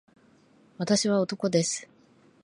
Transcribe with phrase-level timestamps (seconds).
[0.79, 1.87] 私は男です